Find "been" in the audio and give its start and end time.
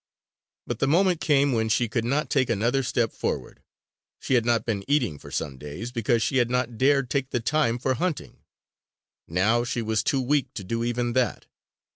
4.65-4.83